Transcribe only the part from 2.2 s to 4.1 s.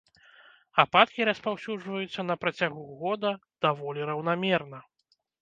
на працягу года даволі